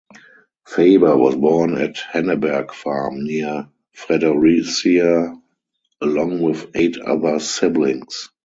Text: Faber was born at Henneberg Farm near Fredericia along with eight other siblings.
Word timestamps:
Faber 0.65 1.15
was 1.15 1.35
born 1.35 1.77
at 1.77 1.93
Henneberg 1.95 2.71
Farm 2.73 3.23
near 3.23 3.69
Fredericia 3.93 5.39
along 6.01 6.41
with 6.41 6.71
eight 6.73 6.97
other 6.97 7.37
siblings. 7.39 8.29